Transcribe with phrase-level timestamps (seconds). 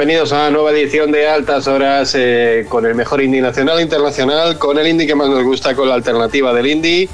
[0.00, 3.82] bienvenidos a una nueva edición de Altas Horas eh, con el mejor indie nacional e
[3.82, 7.10] internacional, con el indie que más nos gusta, con la alternativa del indie.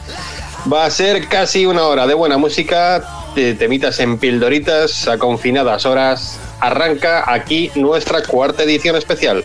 [0.72, 3.02] Va a ser casi una hora de buena música,
[3.34, 6.38] de temitas en pildoritas a confinadas horas.
[6.60, 9.44] Arranca aquí nuestra cuarta edición especial.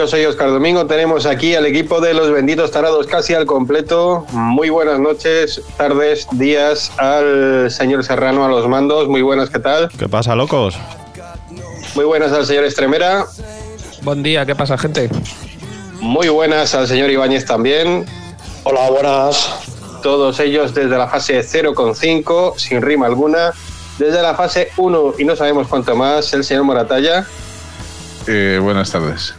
[0.00, 4.24] Yo soy Oscar Domingo, tenemos aquí al equipo de los benditos tarados casi al completo.
[4.32, 9.08] Muy buenas noches, tardes, días al señor Serrano a los mandos.
[9.08, 9.90] Muy buenas, ¿qué tal?
[9.98, 10.78] ¿Qué pasa, locos?
[11.94, 13.26] Muy buenas al señor Estremera.
[14.00, 15.10] Buen día, ¿qué pasa, gente?
[16.00, 18.06] Muy buenas al señor Ibáñez también.
[18.62, 19.54] Hola, buenas.
[20.02, 23.52] Todos ellos desde la fase 0,5, sin rima alguna.
[23.98, 27.26] Desde la fase 1 y no sabemos cuánto más, el señor Moratalla.
[28.26, 29.34] Eh, buenas tardes.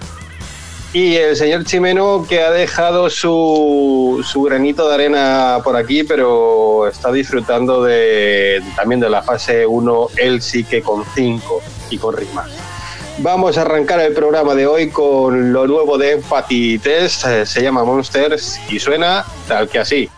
[0.93, 6.85] Y el señor Chimeno que ha dejado su, su, granito de arena por aquí, pero
[6.87, 12.17] está disfrutando de, también de la fase 1, él sí que con 5 y con
[12.17, 12.45] rima.
[13.19, 17.61] Vamos a arrancar el programa de hoy con lo nuevo de Empathy Test, eh, se
[17.61, 20.09] llama Monsters y suena tal que así.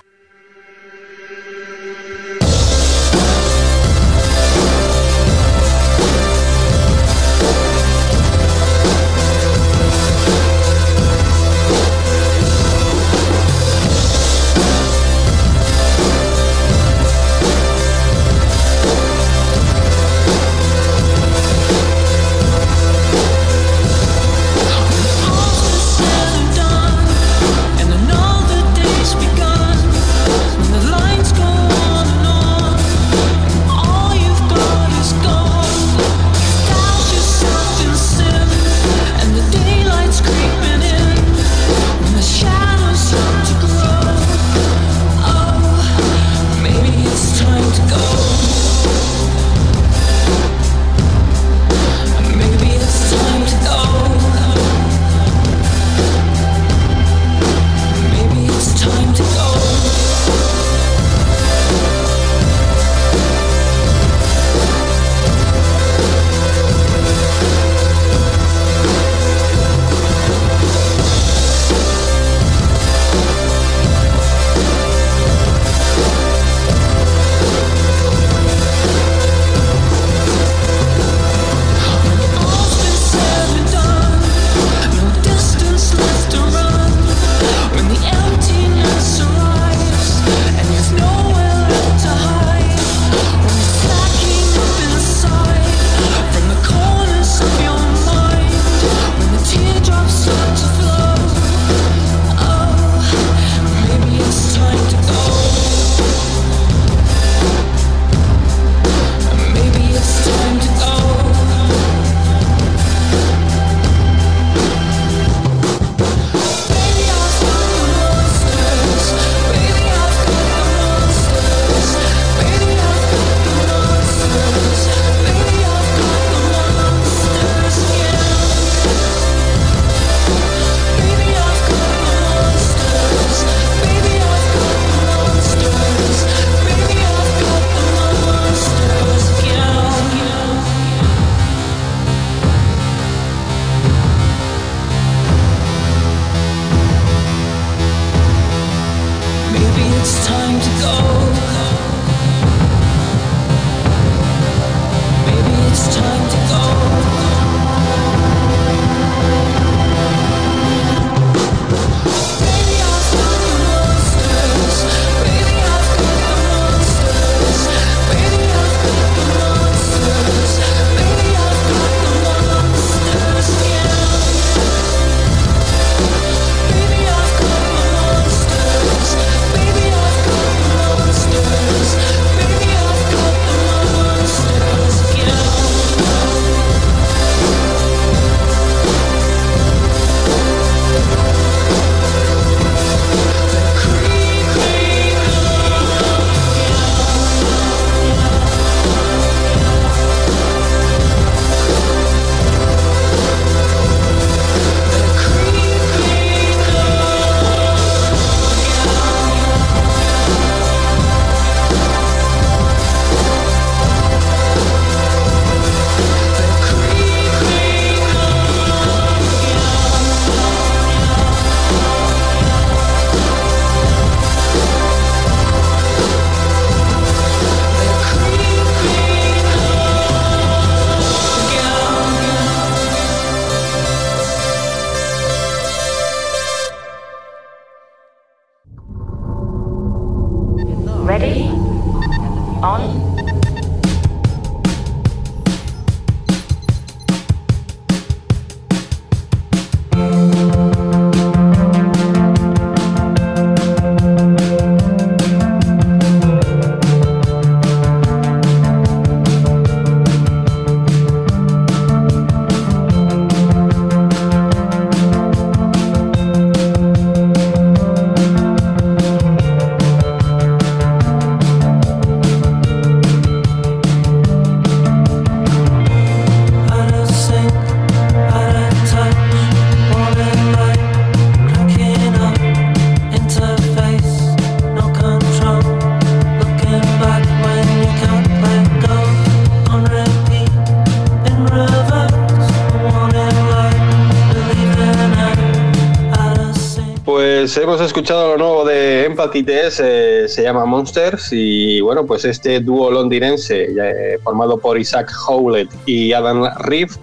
[297.53, 302.25] Pues hemos escuchado lo nuevo de Empathy Test, eh, se llama Monsters y bueno, pues
[302.25, 306.94] este dúo londinense eh, formado por Isaac Howlett y Adam Reeve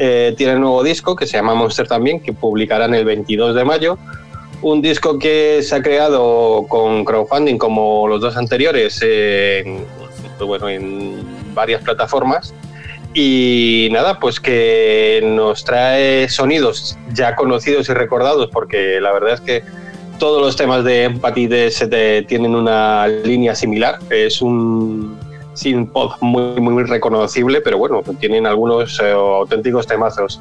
[0.00, 3.64] eh, tiene un nuevo disco que se llama Monster también, que publicarán el 22 de
[3.64, 3.96] mayo.
[4.60, 9.84] Un disco que se ha creado con crowdfunding como los dos anteriores, en,
[10.36, 12.52] pues bueno, en varias plataformas
[13.18, 19.40] y nada, pues que nos trae sonidos ya conocidos y recordados, porque la verdad es
[19.40, 19.62] que
[20.18, 21.48] todos los temas de Empathy
[22.28, 24.00] tienen una línea similar.
[24.10, 25.16] Es un
[25.54, 30.38] sin pop muy, muy reconocible, pero bueno, tienen algunos eh, auténticos temazos.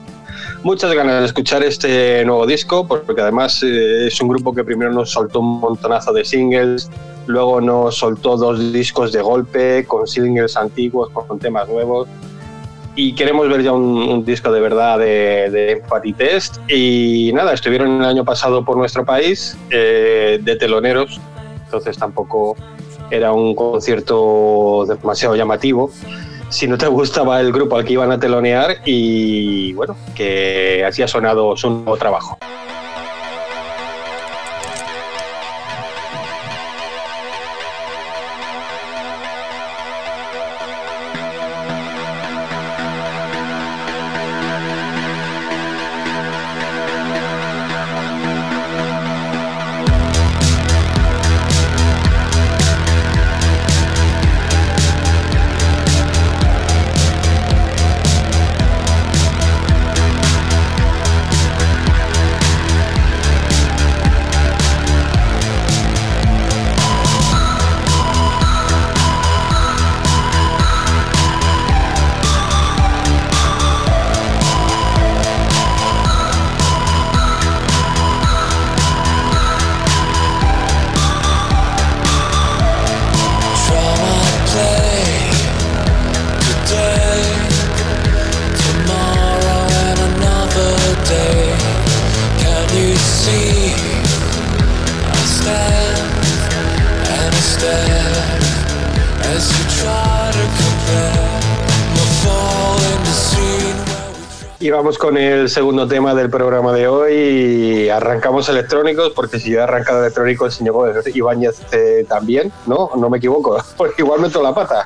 [0.62, 4.92] Muchas ganas de escuchar este nuevo disco, porque además eh, es un grupo que primero
[4.92, 6.92] nos soltó un montonazo de singles,
[7.26, 12.10] luego nos soltó dos discos de golpe, con singles antiguos, con temas nuevos
[12.96, 16.58] y queremos ver ya un, disco de verdad de, de, Empathy Test.
[16.70, 21.20] Y nada, estuvieron el año pasado por nuestro país eh, de teloneros,
[21.66, 22.56] entonces tampoco
[23.12, 25.92] era un concierto demasiado llamativo.
[26.50, 31.04] Si no te gustaba el grupo al que iban a telonear, y bueno, que así
[31.04, 32.38] ha sonado su nuevo trabajo.
[104.70, 107.90] Vamos con el segundo tema del programa de hoy.
[107.90, 112.92] Arrancamos electrónicos, porque si yo he arrancado electrónicos, el señor Ibáñez eh, también, ¿no?
[112.96, 114.86] No me equivoco, porque igual meto la pata.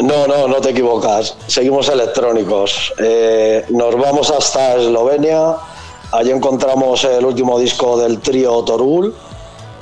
[0.00, 1.36] No, no, no te equivocas.
[1.46, 2.92] Seguimos electrónicos.
[2.98, 5.56] Eh, nos vamos hasta Eslovenia.
[6.12, 9.14] Allí encontramos el último disco del trío Torul,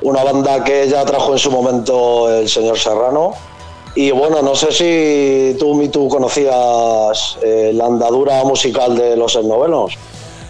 [0.01, 3.33] una banda que ya trajo en su momento el señor Serrano
[3.95, 9.97] y bueno, no sé si tú, tú conocías eh, la andadura musical de los novenos.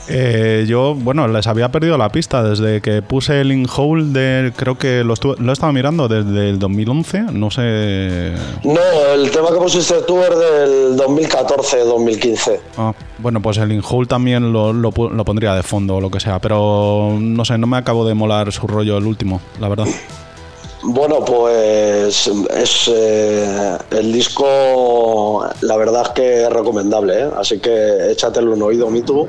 [0.08, 4.54] Eh, yo, bueno, les había perdido la pista desde que puse el In Hole de,
[4.56, 8.32] creo que lo, lo estaba mirando desde el 2011, no sé.
[8.64, 8.80] No,
[9.14, 12.60] el tema que pusiste tú es del 2014-2015.
[12.78, 16.12] Ah, bueno, pues el In Hole también lo, lo, lo pondría de fondo o lo
[16.12, 19.70] que sea, pero no sé, no me acabo de molar su rollo el último, la
[19.70, 19.88] verdad.
[20.88, 27.30] Bueno, pues es eh, el disco, la verdad es que es recomendable, ¿eh?
[27.36, 29.28] así que échatelo un oído, Mitu.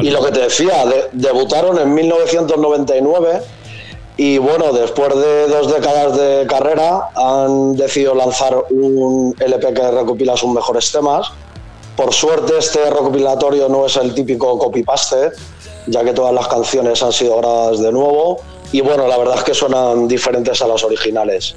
[0.00, 0.82] Y lo que te decía,
[1.12, 3.42] debutaron en 1999
[4.16, 10.38] y bueno, después de dos décadas de carrera han decidido lanzar un LP que recopila
[10.38, 11.28] sus mejores temas.
[11.98, 15.32] Por suerte este recopilatorio no es el típico copy-paste,
[15.86, 18.40] ya que todas las canciones han sido grabadas de nuevo
[18.72, 21.54] y bueno, la verdad es que suenan diferentes a las originales.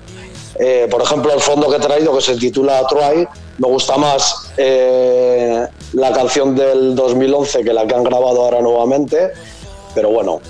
[0.59, 3.27] Eh, por ejemplo, el fondo que he traído, que se titula Try,
[3.59, 9.31] me gusta más eh, la canción del 2011 que la que han grabado ahora nuevamente,
[9.93, 10.41] pero bueno.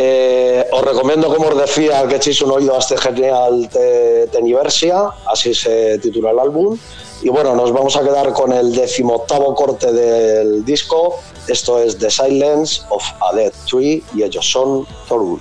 [0.00, 3.68] Eh, os recomiendo, como os decía, que echéis un oído a este genial
[4.30, 6.78] Teniversia, así se titula el álbum.
[7.22, 11.16] Y bueno, nos vamos a quedar con el decimoctavo corte del disco.
[11.48, 15.40] Esto es The Silence of a Dead Tree y ellos son Thorul.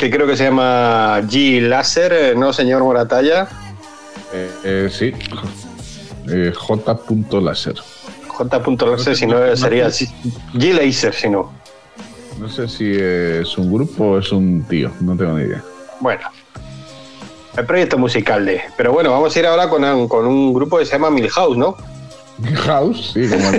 [0.00, 3.46] Que creo que se llama G Laser, eh, ¿no, señor Moratalla?
[4.32, 5.12] Eh, eh, sí,
[6.54, 6.98] J.
[7.38, 7.74] Laser.
[8.26, 8.62] J.
[8.86, 11.52] Laser, si no sería G Laser, si no.
[12.38, 15.62] No sé si es un grupo o es un tío, no tengo ni idea.
[16.00, 16.22] Bueno,
[17.58, 18.62] el proyecto musical de.
[18.78, 21.58] Pero bueno, vamos a ir ahora con un, con un grupo que se llama Milhouse,
[21.58, 21.76] ¿no?
[22.38, 23.50] Milhouse, sí, como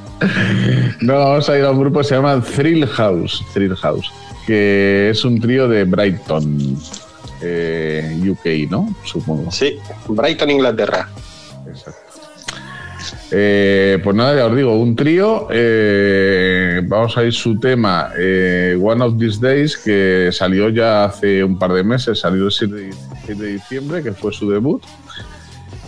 [1.00, 4.10] No, vamos a ir a un grupo que se llama Thrill House, Thrill House,
[4.46, 6.78] que es un trío de Brighton,
[7.42, 8.94] eh, UK, ¿no?
[9.04, 9.50] Supongo.
[9.50, 11.08] Sí, Brighton, Inglaterra.
[11.68, 12.04] Exacto.
[13.36, 15.48] Eh, pues nada, ya os digo, un trío.
[15.50, 21.42] Eh, vamos a ir su tema eh, One of These Days, que salió ya hace
[21.42, 22.90] un par de meses, salió el 7
[23.34, 24.82] de, diciembre, que fue su debut.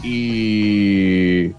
[0.03, 1.53] Y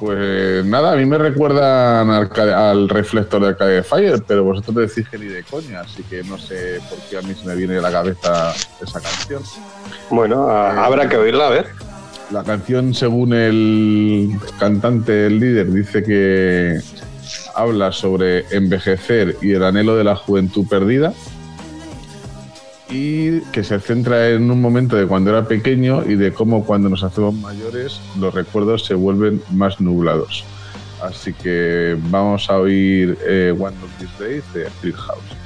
[0.00, 5.18] pues nada, a mí me recuerdan al, reflector de Arcade Fire, pero vosotros decís que
[5.18, 7.80] ni de coña, así que no sé por qué a mí se me viene a
[7.80, 9.42] la cabeza esa canción.
[10.10, 11.66] Bueno, habrá que oírla, a ver.
[12.30, 16.80] La canción, según el cantante, el líder, dice que
[17.54, 21.12] habla sobre envejecer y el anhelo de la juventud perdida
[22.94, 26.88] y que se centra en un momento de cuando era pequeño y de cómo cuando
[26.88, 30.44] nos hacemos mayores los recuerdos se vuelven más nublados.
[31.02, 35.43] Así que vamos a oír eh, One of These Days de Street House.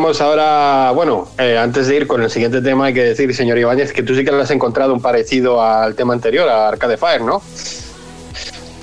[0.00, 3.58] Vamos ahora, bueno, eh, antes de ir con el siguiente tema, hay que decir, señor
[3.58, 6.96] Ibáñez, que tú sí que le has encontrado un parecido al tema anterior, a Arcade
[6.96, 7.42] Fire, ¿no?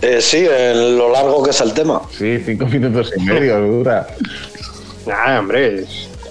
[0.04, 2.04] Eh, sí, en lo largo que es el tema.
[2.16, 4.06] Sí, cinco minutos y medio dura.
[5.12, 5.86] Ah, hombre.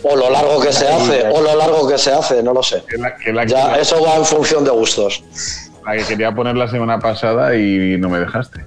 [0.04, 2.84] O lo largo que se hace, o lo largo que se hace, no lo sé.
[3.48, 5.24] ya, eso va en función de gustos.
[5.84, 8.64] La que quería poner la semana pasada y no me dejaste.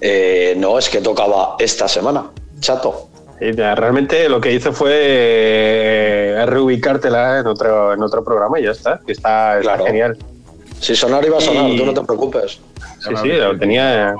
[0.00, 3.09] Eh, no, es que tocaba esta semana, chato
[3.40, 9.00] realmente lo que hizo fue eh, reubicártela en otro, en otro programa y ya está.
[9.06, 10.16] Está, genial.
[10.78, 12.60] Si sonar iba a sonar, tú no te preocupes.
[13.00, 14.14] Sí, sí, lo tenía.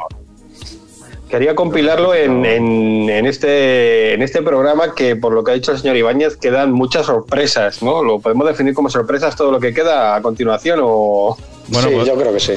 [1.29, 5.79] Quería compilarlo en, en, este, en este programa que, por lo que ha dicho el
[5.79, 8.03] señor Ibáñez, quedan muchas sorpresas, ¿no?
[8.03, 11.37] ¿Lo podemos definir como sorpresas todo lo que queda a continuación o...?
[11.69, 12.55] Bueno, sí, pues yo creo que sí.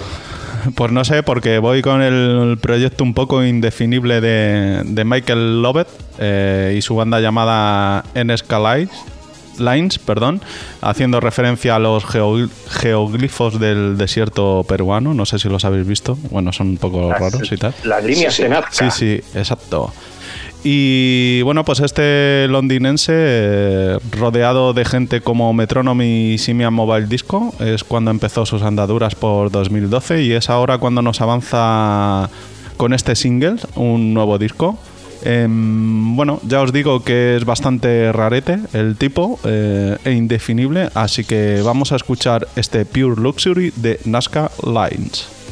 [0.75, 5.87] Pues no sé, porque voy con el proyecto un poco indefinible de, Michael Lovett
[6.19, 8.53] eh, y su banda llamada NSK
[9.59, 10.41] Lines, perdón,
[10.81, 15.13] haciendo referencia a los geoglifos del desierto peruano.
[15.13, 16.17] No sé si los habéis visto.
[16.31, 17.73] Bueno, son un poco raros y tal.
[17.83, 18.89] Las líneas de Nazca.
[18.89, 19.93] Sí, sí, exacto.
[20.63, 27.53] Y bueno, pues este londinense, eh, rodeado de gente como Metronome y Simian Mobile Disco,
[27.59, 32.29] es cuando empezó sus andaduras por 2012 y es ahora cuando nos avanza
[32.77, 34.77] con este single, un nuevo disco.
[35.25, 41.25] Em, bueno, ya os digo que es bastante rarete el tipo eh, e indefinible, así
[41.25, 45.42] que vamos a escuchar este Pure Luxury de Nazca Lines.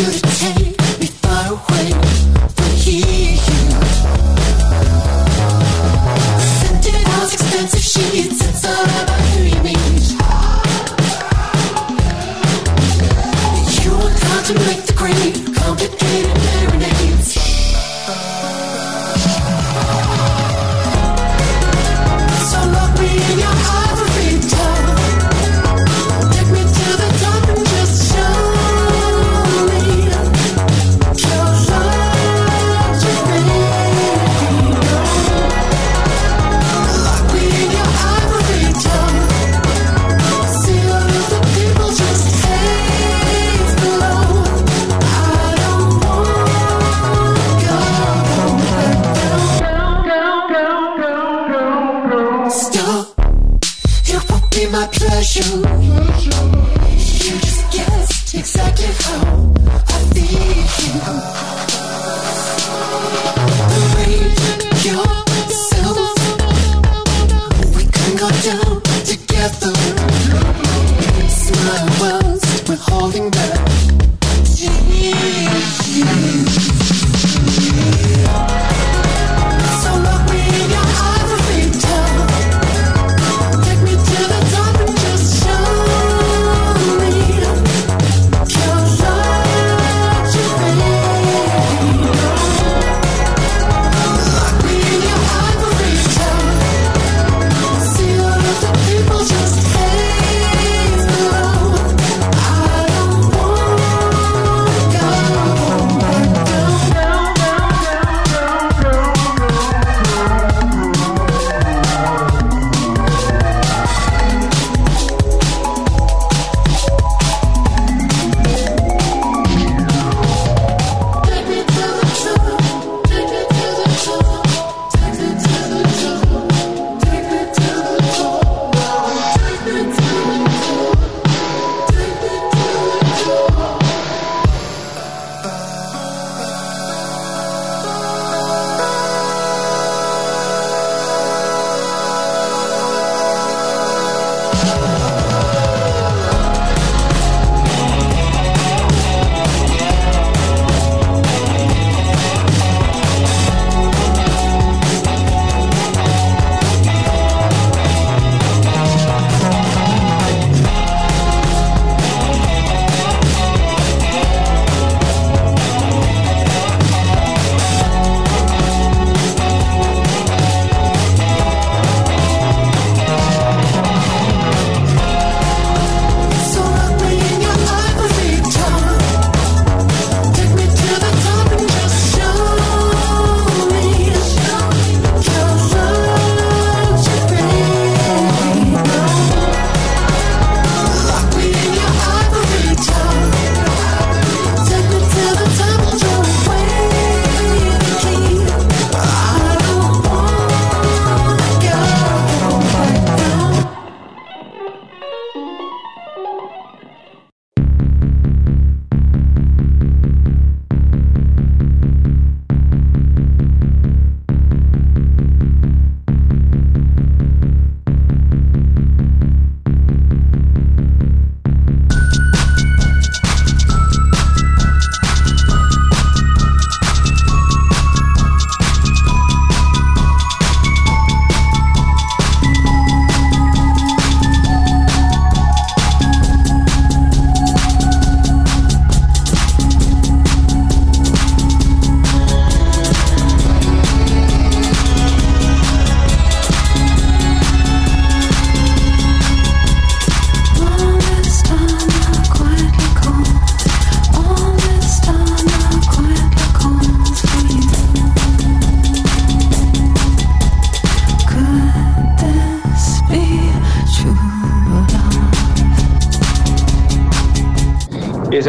[0.00, 0.29] you to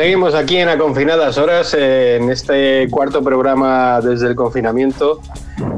[0.02, 5.22] seguimos aquí en Aconfinadas Horas, en este cuarto programa desde el confinamiento.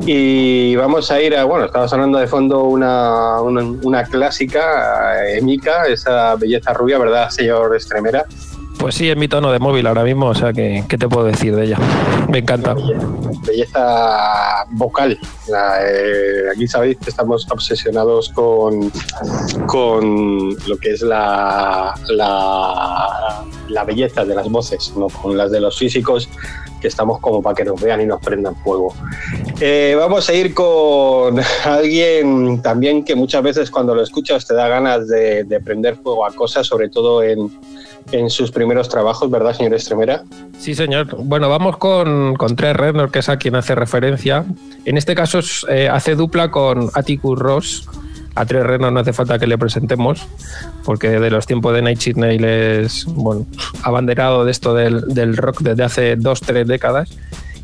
[0.05, 6.38] Y vamos a ir a, bueno, estaba sonando de fondo una, una, clásica, Emica, esa
[6.38, 8.25] belleza rubia, ¿verdad, señor Estremera?
[8.79, 11.25] Pues sí, es mi tono de móvil ahora mismo, o sea que, ¿qué te puedo
[11.25, 11.77] decir de ella?
[12.29, 12.75] Me encanta.
[13.45, 15.19] Belleza, vocal.
[15.49, 18.89] Eh, aquí sabéis que estamos obsesionados con,
[19.67, 25.60] con lo que es la, la, la belleza de las voces, no con las de
[25.60, 26.30] los físicos
[26.82, 28.93] que estamos como para que nos vean y nos prendan fuego.
[29.62, 34.67] Eh, vamos a ir con alguien también que muchas veces cuando lo escuchas te da
[34.67, 37.49] ganas de, de prender fuego a cosas, sobre todo en,
[38.12, 40.23] en sus primeros trabajos, ¿verdad, señor Estremera?
[40.58, 41.15] Sí, señor.
[41.17, 44.46] Bueno, vamos con, con Trey Reznor, que es a quien hace referencia.
[44.85, 47.90] En este caso eh, hace dupla con Atticus Ross.
[48.36, 50.27] A Trey Reznor no hace falta que le presentemos,
[50.84, 53.46] porque de los tiempos de Night Nail es bueno,
[53.84, 57.15] abanderado de esto del, rock desde hace dos, tres décadas.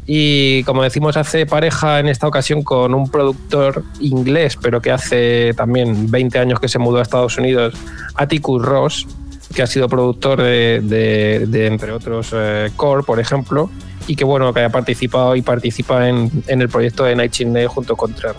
[0.05, 5.53] Y como decimos hace pareja en esta ocasión con un productor inglés pero que hace
[5.55, 7.75] también 20 años que se mudó a Estados Unidos,
[8.15, 9.07] Atticus Ross,
[9.53, 13.69] que ha sido productor de, entre otros, eh, Core, por ejemplo,
[14.07, 17.95] y que bueno, que ha participado y participa en, el proyecto de Night Nail junto
[17.95, 18.33] con Tres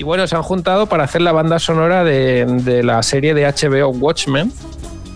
[0.00, 3.88] Y bueno, se han juntado para hacer la banda sonora de, la serie de HBO
[3.90, 4.50] Watchmen,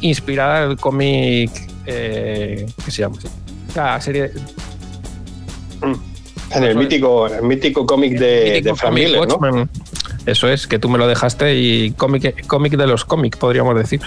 [0.03, 1.51] inspirada en el cómic
[1.87, 3.17] eh, ¿qué se llama?
[3.75, 4.31] La serie.
[6.51, 8.73] En el mítico, el mítico cómic de, de
[9.19, 9.71] Watchmen.
[10.27, 14.03] Eso es, que tú me lo dejaste y cómic, cómic de los cómics, podríamos decir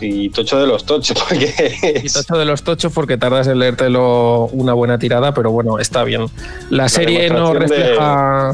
[0.00, 1.16] y tocho de los tochos.
[1.28, 5.78] Porque y tocho de los tochos porque tardas en leértelo una buena tirada, pero bueno,
[5.78, 6.26] está bien.
[6.70, 8.52] La, serie no refleja,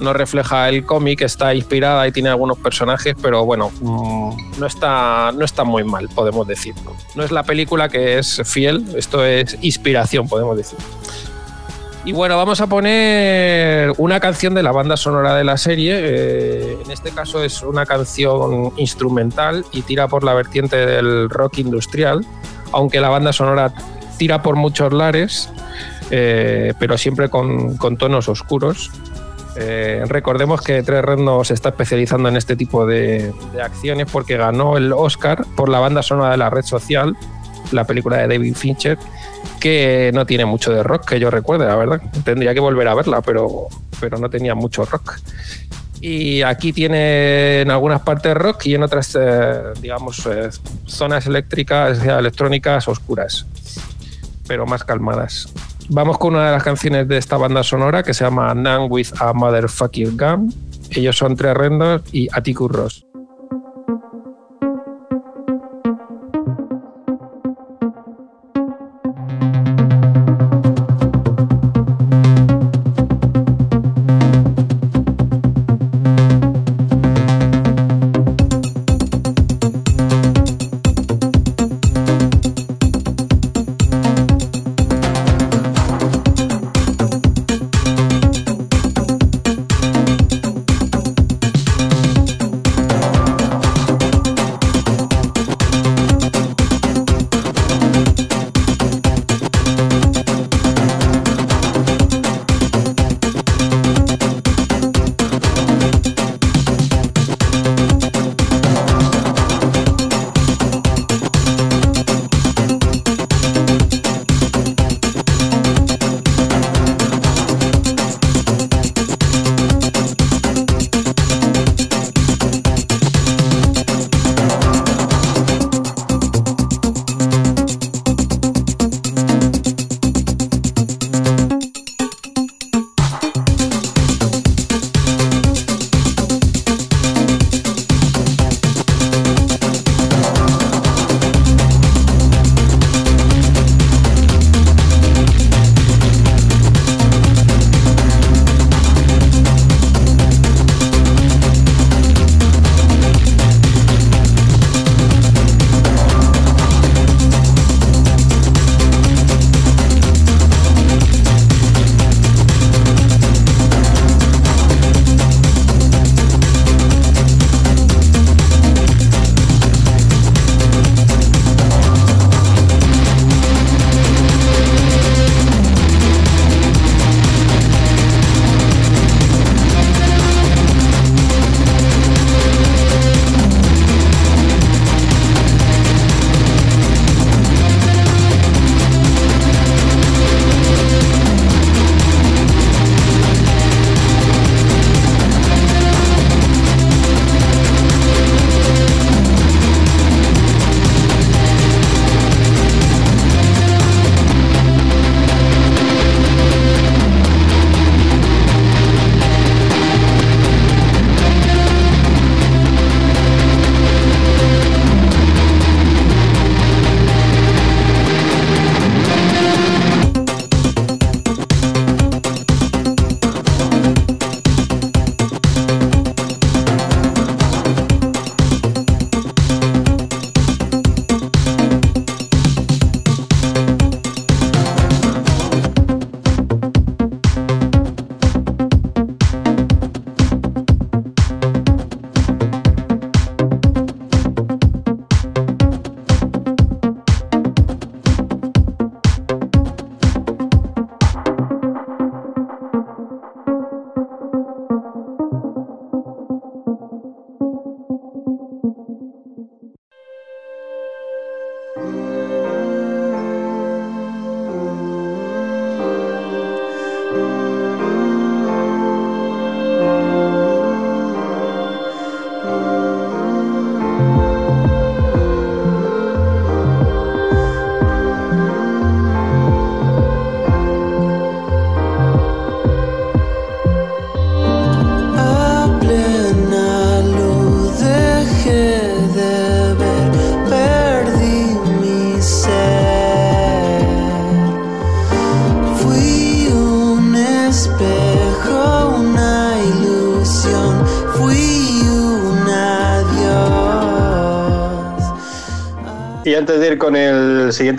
[0.00, 5.44] no refleja el cómic, está inspirada y tiene algunos personajes, pero bueno, no está, no
[5.44, 6.74] está muy mal, podemos decir.
[7.14, 10.78] No es la película que es fiel, esto es inspiración, podemos decir.
[12.04, 15.92] Y bueno, vamos a poner una canción de la banda sonora de la serie.
[15.96, 21.58] Eh, en este caso es una canción instrumental y tira por la vertiente del rock
[21.58, 22.24] industrial,
[22.72, 23.74] aunque la banda sonora
[24.16, 25.50] tira por muchos lares,
[26.10, 28.90] eh, pero siempre con, tonos oscuros.
[29.56, 34.36] Eh, recordemos que Tres Red se está especializando en este tipo de, de acciones porque
[34.36, 37.16] ganó el Oscar por la banda sonora de la red social,
[37.72, 38.98] la película de David Fincher,
[39.60, 42.00] que no tiene mucho de rock, que yo recuerde, la verdad.
[42.24, 43.68] Tendría que volver a verla, pero,
[44.00, 45.18] pero no tenía mucho rock.
[46.00, 50.48] Y aquí tiene en algunas partes rock y en otras, eh, digamos, eh,
[50.86, 53.46] zonas eléctricas, electrónicas oscuras,
[54.46, 55.52] pero más calmadas.
[55.92, 59.08] Vamos con una de las canciones de esta banda sonora que se llama Nan with
[59.18, 60.54] a Motherfucking Gun.
[60.90, 63.09] Ellos son Tres Rendos y Atticus Ross.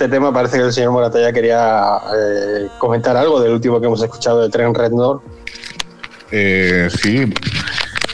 [0.01, 4.01] Siguiente tema, parece que el señor Moratalla quería eh, comentar algo del último que hemos
[4.01, 5.21] escuchado de Tren Red North.
[6.31, 7.31] Eh, sí,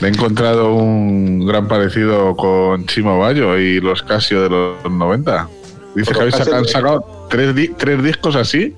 [0.02, 5.48] me he encontrado un gran parecido con Chimo Bayo y los Casio de los 90.
[5.94, 8.76] Dice que habéis sacado, tres, tres, discos así.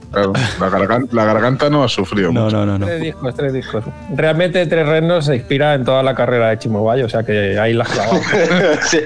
[1.11, 2.33] la, garganta, no ha sufrido.
[2.33, 3.85] No, no, no, no, Tres discos, tres discos.
[4.15, 7.59] Realmente Tres Renos se inspira en toda la carrera de Chimo Bayo, o sea que
[7.59, 8.21] ahí la has clavado.
[8.85, 9.01] sí,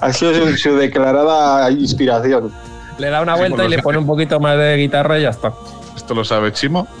[0.00, 2.52] ha sido su, declarada inspiración.
[3.00, 5.54] Le da una vuelta y le pone un poquito más de guitarra y ya está.
[5.96, 6.86] ¿Esto lo sabe Chimo?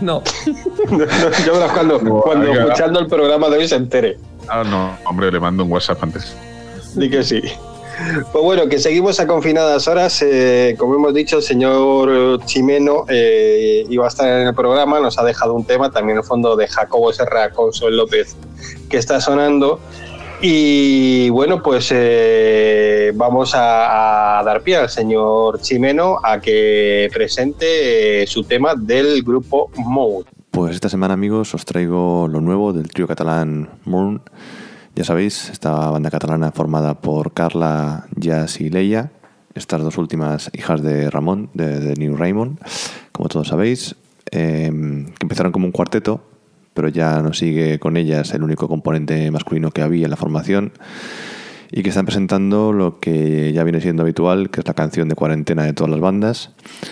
[0.00, 0.22] No.
[1.44, 4.18] Yo cuando, cuando escuchando el programa de hoy se entere.
[4.48, 6.36] Ah, no, hombre, le mando un WhatsApp antes.
[6.94, 7.42] Di que sí.
[8.32, 10.22] Pues bueno, que seguimos a confinadas horas.
[10.22, 15.18] Eh, como hemos dicho, el señor Chimeno eh, iba a estar en el programa, nos
[15.18, 18.36] ha dejado un tema, también el fondo de Jacobo Serra con Sol López,
[18.88, 19.80] que está sonando.
[20.46, 28.44] Y bueno, pues eh, vamos a, dar pie al señor Chimeno a que presente su
[28.44, 30.26] tema del grupo Mode.
[30.50, 34.20] Pues esta semana, amigos, os traigo lo nuevo del trío catalán Moon
[34.94, 39.12] ya sabéis, esta banda catalana formada por Carla, Jazz y Leia,
[39.54, 42.58] estas dos últimas hijas de Ramón, de, New Raymond,
[43.12, 43.96] como todos sabéis,
[44.30, 46.20] em, que empezaron como un cuarteto,
[46.74, 50.72] pero ya no sigue con ellas el único componente masculino que había en la formación
[51.76, 55.16] y que están presentando lo que ya viene siendo habitual, que es la canción de
[55.16, 56.50] cuarentena de todas las bandas.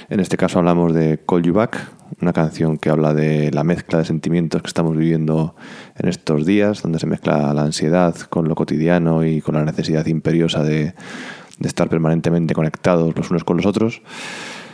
[0.08, 1.88] En este caso hablamos de Call You Back,
[2.20, 5.54] una canción que habla de la mezcla de sentimientos que estamos viviendo
[5.96, 10.06] en estos días, donde se mezcla la ansiedad con lo cotidiano y con la necesidad
[10.06, 10.94] imperiosa de,
[11.62, 14.02] estar permanentemente conectados los unos con los otros.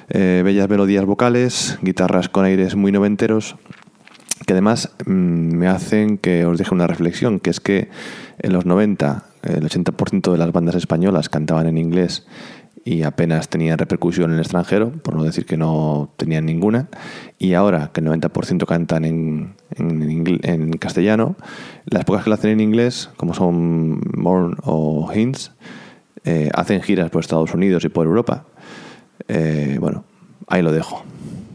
[0.09, 3.57] Eh, bellas melodías vocales, guitarras con aires muy noventeros,
[4.47, 7.89] que además mm, me hacen que os deje una reflexión, que es que
[8.39, 12.27] en los 90 el 80% de las bandas españolas cantaban en inglés
[12.85, 16.89] y apenas tenían repercusión en el extranjero, por no decir que no tenían ninguna.
[17.39, 21.37] Y ahora que el 90% cantan en, en, castellano,
[21.85, 25.53] las pocas que lo hacen en inglés, como son Morn o Hints,
[26.25, 28.47] eh, hacen giras por Estados Unidos y por Europa.
[29.29, 30.05] Eh, bueno,
[30.47, 31.05] ahí lo dejo.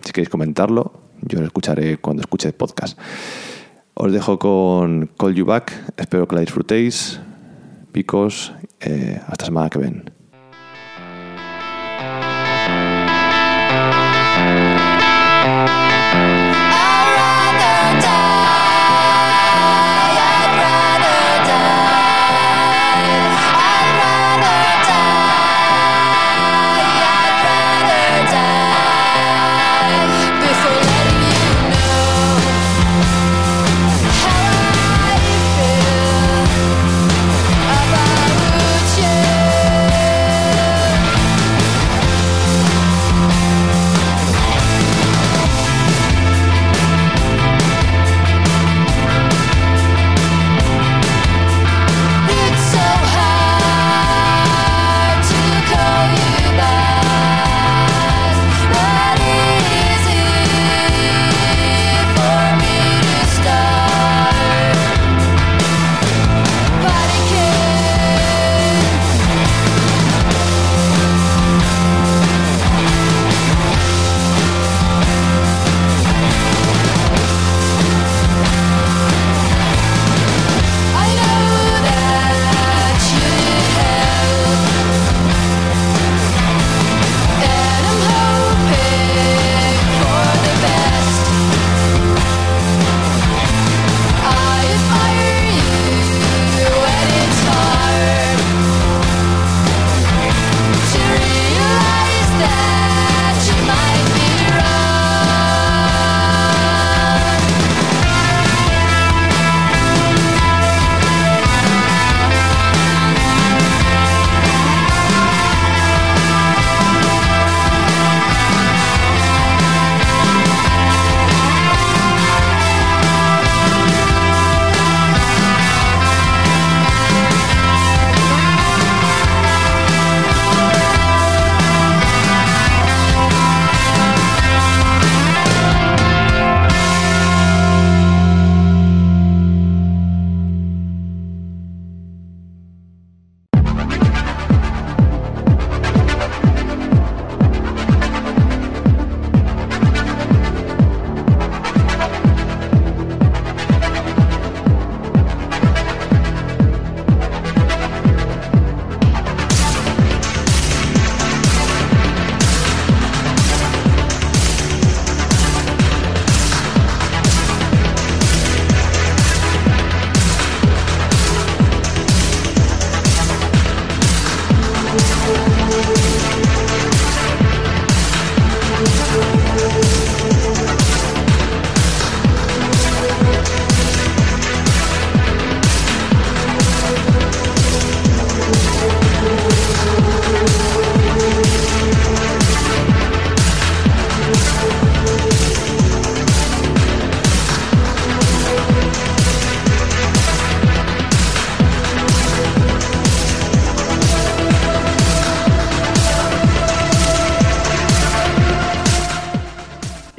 [0.04, 0.94] Si queréis comentarlo,
[1.28, 3.00] yo lo escucharé cuando escuche el podcast.
[3.94, 7.20] Os dejo con Call You Back, espero que la disfrutéis
[7.92, 8.54] picos.
[8.80, 10.23] Eh, hasta semana que ven.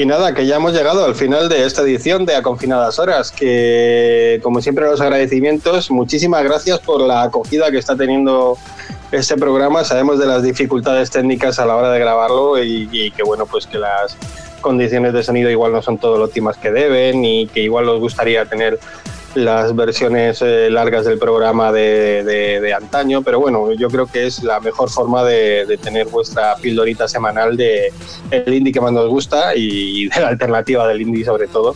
[0.04, 3.30] Y nada, que ya hemos llegado al final de esta edición de A Confinadas Horas,
[3.30, 8.58] que como siempre los agradecimientos, muchísimas gracias por la acogida que está teniendo
[9.12, 9.82] este programa.
[9.82, 13.66] Sabemos de las dificultades técnicas a la hora de grabarlo y, y que bueno, pues
[13.66, 14.14] que las
[14.60, 17.98] condiciones de sonido igual no son todo lo óptimas que deben y que igual nos
[17.98, 18.78] gustaría tener
[19.34, 24.60] las versiones eh, largas del programa de, antaño, pero bueno, yo creo que es la
[24.60, 27.92] mejor forma de, tener vuestra pildorita semanal de
[28.30, 31.74] el indie que más nos gusta y de la alternativa del indie sobre todo.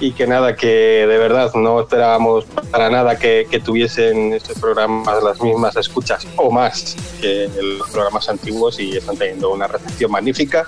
[0.00, 5.40] Y que nada, que de verdad no esperábamos para nada que, tuviesen estos programas las
[5.40, 10.66] mismas escuchas o más que los programas antiguos y están teniendo una recepción magnífica.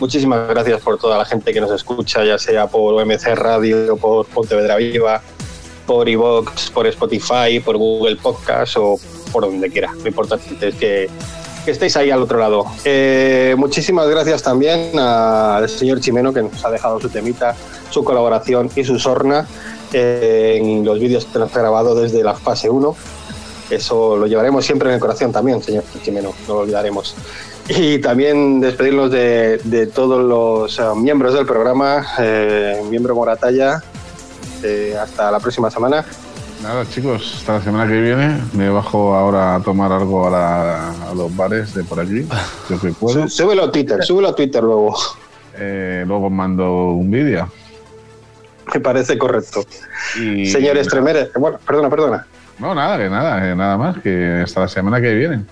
[0.00, 4.26] Muchísimas gracias por toda la gente que nos escucha, ya sea por OMC Radio, por
[4.26, 5.22] Pontevedra Viva,
[5.88, 9.00] por iVoox, por Spotify, por Google Podcast o
[9.32, 9.90] por donde quiera.
[10.02, 11.08] Lo importante es que,
[11.66, 12.66] estéis ahí al otro lado.
[12.84, 17.56] Eh, muchísimas gracias también al señor Chimeno que nos ha dejado su temita,
[17.90, 19.46] su colaboración y su sorna
[19.92, 22.94] eh, en los vídeos que nos ha grabado desde la fase 1.
[23.70, 27.14] Eso lo llevaremos siempre en el corazón también, señor Chimeno, no lo olvidaremos.
[27.68, 32.06] Y también despedirnos de, todos los eh, miembros del programa,
[32.90, 33.82] miembro Moratalla,
[34.62, 36.04] eh, hasta la próxima semana.
[36.62, 38.40] Nada, chicos, hasta la semana que viene.
[38.52, 43.28] Me bajo ahora a tomar algo a, los bares de por que puedo.
[43.28, 44.96] Súbelo a Twitter, súbelo a Twitter luego.
[45.56, 47.48] Eh, luego mando un vídeo.
[48.74, 49.64] Me parece correcto.
[50.14, 52.26] Señor Estremere, bueno, perdona, perdona.
[52.58, 55.44] No, nada, que nada, nada más, que hasta la semana que viene.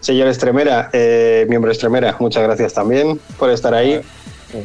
[0.00, 4.00] Señor Estremera, eh, miembro Estremera, muchas gracias también por estar ahí.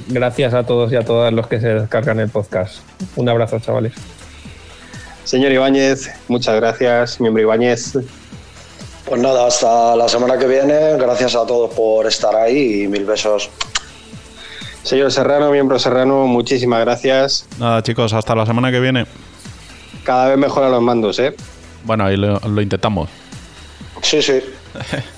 [0.08, 2.80] Gracias a todos y a todas los que se descargan el podcast.
[3.16, 3.94] Un abrazo, chavales.
[5.24, 7.98] Señor Ibáñez, muchas gracias, miembro Ibáñez.
[9.06, 10.98] Pues nada, hasta la semana que viene.
[10.98, 13.50] Gracias a todos por estar ahí y mil besos.
[14.84, 17.48] Señor Serrano, miembro Serrano, muchísimas gracias.
[17.60, 19.06] Nada, chicos, hasta la semana que viene.
[20.04, 21.36] Cada vez mejor a los mandos, ¿eh?
[21.84, 23.10] Bueno, ahí lo, lo intentamos.
[24.02, 24.42] Sí, sí.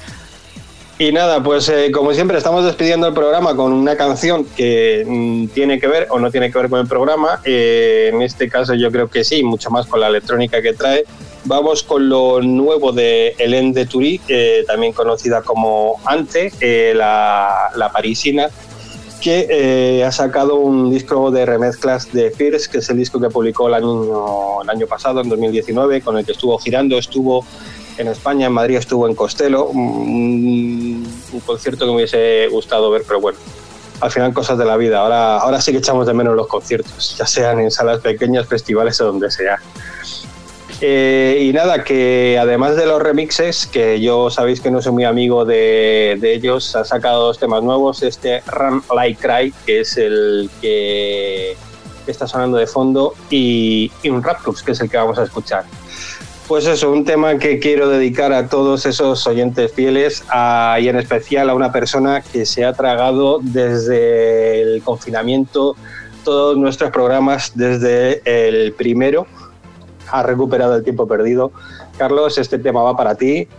[0.99, 5.47] Y nada, pues eh, como siempre estamos despidiendo el programa con una canción que mm,
[5.49, 7.39] tiene que ver o no tiene que ver con el programa.
[7.45, 11.05] Eh, en este caso yo creo que sí, mucho más con la electrónica que trae.
[11.45, 14.19] Vamos con lo nuevo de Hélène de Turí,
[14.65, 18.49] también conocida como Ante, eh, la, la, parisina,
[19.21, 23.67] que ha sacado un disco de remezclas de Fierce, que es el disco que publicó
[23.67, 27.45] el año, el año pasado, en 2019, con el que estuvo girando, estuvo
[27.97, 31.05] en España, en Madrid estuvo en Costello, un,
[31.45, 33.37] concierto que me hubiese gustado ver, pero bueno,
[34.01, 34.99] al final cosas de la vida.
[34.99, 38.99] Ahora, ahora sí que echamos de menos los conciertos, ya sean en salas pequeñas, festivales
[39.01, 39.59] o donde sea.
[40.79, 45.05] Eh, y nada, que además de los remixes, que yo sabéis que no soy muy
[45.05, 48.03] amigo de, ellos, ha sacado dos temas nuevos.
[48.03, 51.57] Este Run Like Cry, que es el que
[52.05, 55.65] está sonando de fondo, y, y un Raptors, que es el que vamos a escuchar.
[56.47, 60.23] Pues eso, un tema que quiero dedicar a todos esos oyentes fieles
[60.79, 65.75] y en especial a una persona que se ha tragado desde el confinamiento
[66.23, 69.27] todos nuestros programas desde el primero.
[70.09, 71.51] Ha recuperado el tiempo perdido.
[71.97, 73.49] Carlos, este tema va para ti.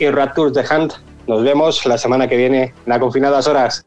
[0.00, 0.94] Y Raptors de Hunt.
[1.28, 3.86] Nos vemos la semana que viene en la Confinadas Horas.